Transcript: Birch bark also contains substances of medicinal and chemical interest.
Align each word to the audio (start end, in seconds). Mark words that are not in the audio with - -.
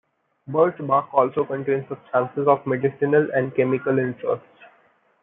Birch 0.47 0.79
bark 0.87 1.13
also 1.13 1.45
contains 1.45 1.87
substances 1.87 2.47
of 2.47 2.65
medicinal 2.65 3.29
and 3.35 3.53
chemical 3.53 3.99
interest. 3.99 4.41